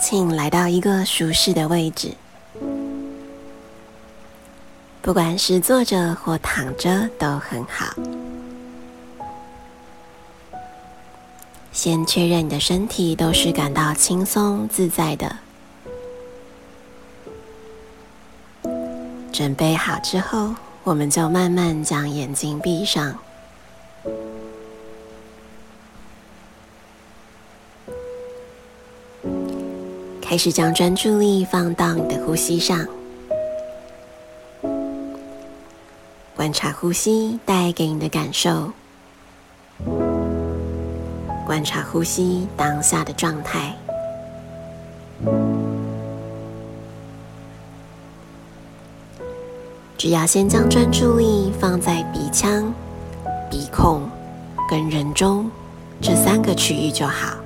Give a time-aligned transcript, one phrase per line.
[0.00, 2.12] 请来到一个舒适的位置，
[5.00, 7.94] 不管是坐着或躺着都很好。
[11.72, 15.36] 先确认你的身体都是感到轻松自在的。
[19.32, 20.54] 准备好之后，
[20.84, 23.16] 我们就慢慢将眼睛闭上。
[30.32, 32.88] 开始将专注力放到你的呼吸上，
[36.34, 38.72] 观察呼吸带给你的感受，
[41.44, 43.76] 观察呼吸当下的状态。
[49.98, 52.72] 只要先将专注力放在鼻腔、
[53.50, 54.08] 鼻孔
[54.70, 55.50] 跟人中
[56.00, 57.41] 这三个区域就好。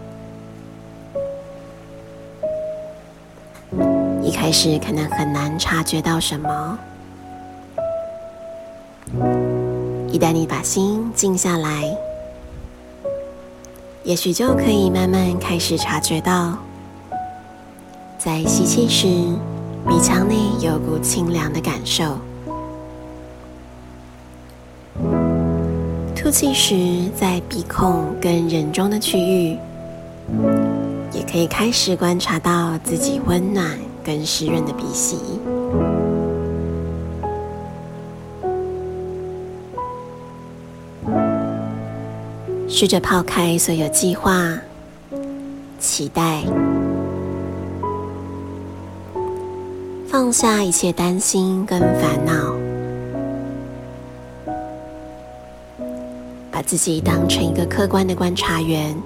[4.37, 6.79] 开始可能很难察觉到什么，
[10.13, 11.83] 一旦你把心静下来，
[14.05, 16.57] 也许就可以慢慢开始察觉到，
[18.19, 19.07] 在吸气时，
[19.89, 22.19] 鼻腔内有股清凉的感受；
[26.15, 29.59] 吐气时，在鼻孔跟人中的区域，
[31.11, 33.86] 也可以开始观察到自己温暖。
[34.07, 35.19] 跟湿润的鼻息，
[42.69, 44.57] 试着抛开所有计划、
[45.81, 46.45] 期待，
[50.09, 52.55] 放下一切担心跟烦恼，
[56.53, 58.97] 把自己当成一个客观的观察员，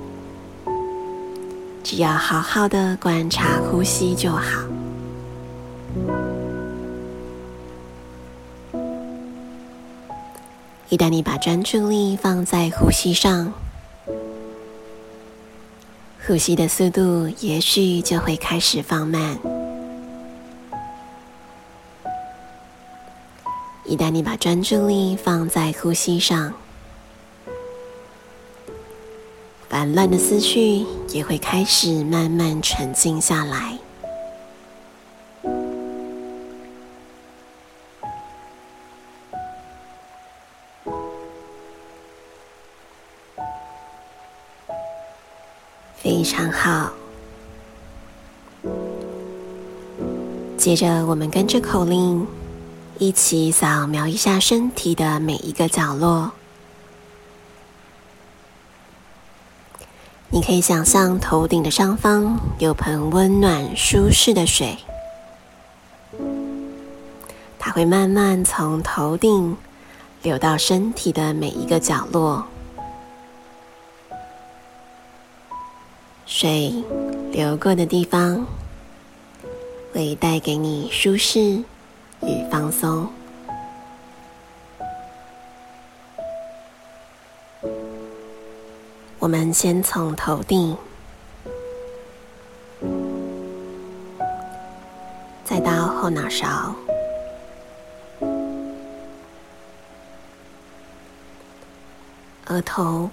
[1.82, 4.62] 只要好好的观察呼吸就好。
[10.90, 13.52] 一旦你把专注力放在呼吸上，
[16.26, 19.38] 呼吸的速度也许就会开始放慢。
[23.84, 26.52] 一旦你把专注力放在呼吸上，
[29.68, 33.78] 烦乱的思绪也会开始慢慢沉静下来。
[46.20, 46.92] 非常好。
[50.58, 52.26] 接着，我们跟着口令
[52.98, 56.32] 一起扫描一下身体的每一个角落。
[60.28, 64.76] 你可以想象头顶的上方有盆温暖舒适的水，
[67.58, 69.56] 它会慢慢从头顶
[70.20, 72.44] 流到身体的每一个角落。
[76.32, 76.72] 水
[77.32, 78.46] 流过的地方，
[79.92, 81.40] 会带给你舒适
[82.22, 83.10] 与放松。
[89.18, 90.76] 我们先从头顶，
[95.44, 96.72] 再到后脑勺、
[102.46, 103.10] 额头。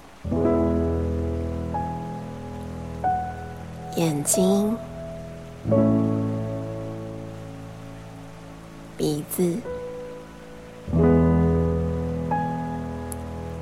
[3.98, 4.78] 眼睛、
[8.96, 9.58] 鼻子、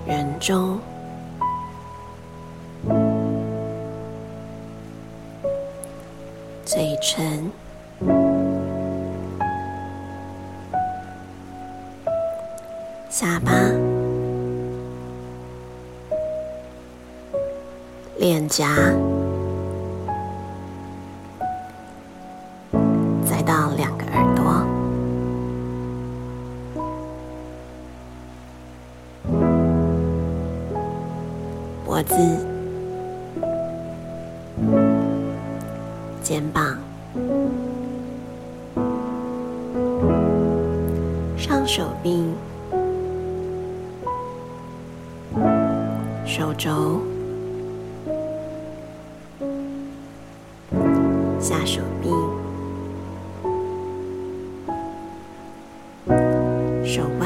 [0.06, 0.78] 人中、
[6.66, 7.50] 嘴唇、
[13.10, 13.54] 下巴、
[18.18, 19.15] 脸颊。
[31.96, 32.14] 脖子、
[36.22, 36.78] 肩膀、
[41.38, 42.36] 上手臂、
[46.26, 47.00] 手肘、
[51.40, 52.10] 下手臂、
[56.84, 57.25] 手腕、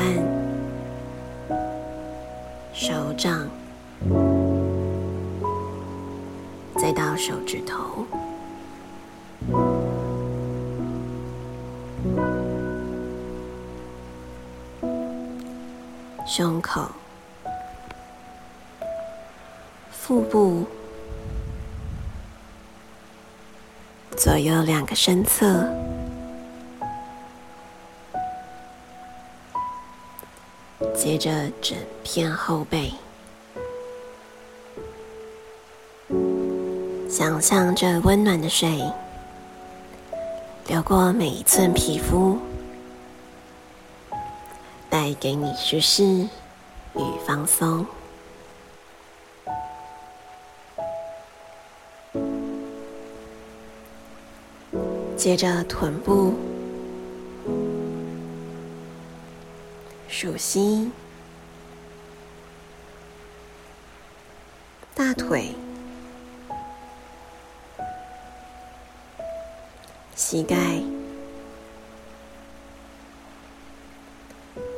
[7.19, 8.05] 手指头、
[16.25, 16.89] 胸口、
[19.91, 20.65] 腹部、
[24.15, 25.69] 左右两个身侧。
[30.95, 32.93] 接着整片后背，
[37.29, 38.81] 想象着温暖的水
[40.65, 42.39] 流过每一寸皮肤，
[44.89, 47.85] 带给你舒适与放松。
[55.15, 56.33] 接着臀部。
[60.07, 60.91] 手心、
[64.95, 65.53] 大腿、
[70.31, 70.55] 膝盖、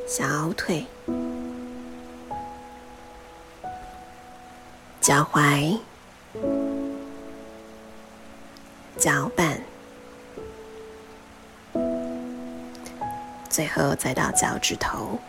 [0.07, 0.85] 小腿、
[5.01, 5.77] 脚踝、
[8.97, 9.61] 脚板，
[13.49, 15.19] 最后再到脚趾头。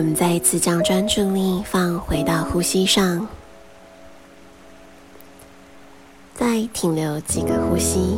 [0.00, 3.28] 我们再一次将专注力放回到呼吸上，
[6.34, 8.16] 再停留几个呼吸，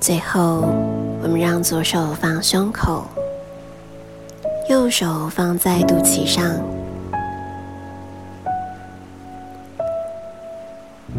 [0.00, 0.74] 最后，
[1.22, 3.06] 我们让左手放胸口。
[4.68, 6.42] 右手放在肚脐上，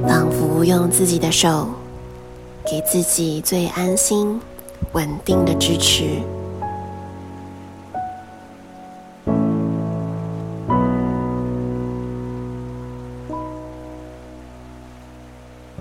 [0.05, 1.69] 仿佛用自己的手
[2.69, 4.39] 给自己最安心、
[4.93, 6.21] 稳定的支持。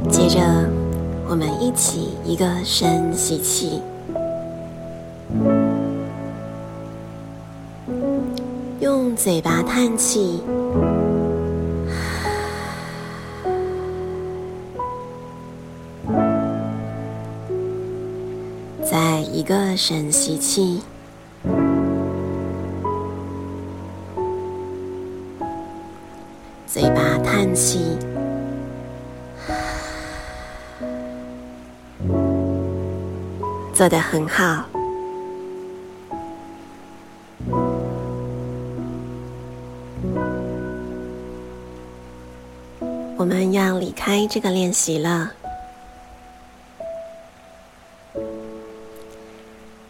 [0.09, 0.41] 接着，
[1.29, 3.83] 我们一起一个深吸气。
[8.81, 10.41] 用嘴巴叹气，
[19.47, 20.83] 个深吸气，
[26.67, 27.97] 嘴巴叹气，
[33.73, 34.65] 做得很好。
[43.17, 45.31] 我们要离开这个练习了。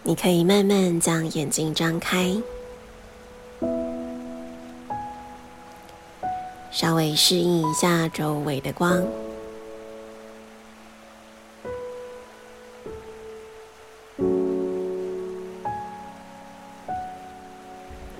[0.07, 2.33] 你可以慢慢将眼睛张开，
[6.71, 9.05] 稍微适应一下周围的光。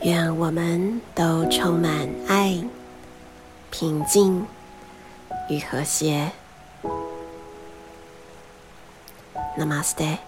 [0.03, 2.61] 愿我们都充满爱、
[3.71, 4.45] 平静。
[5.49, 6.33] 与和谐。
[9.57, 10.19] Namaste。